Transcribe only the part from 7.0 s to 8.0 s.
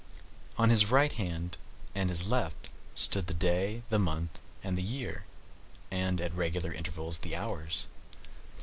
the Hours.